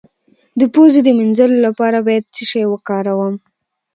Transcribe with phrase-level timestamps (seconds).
[0.59, 3.35] د پوزې د مینځلو لپاره باید څه شی وکاروم؟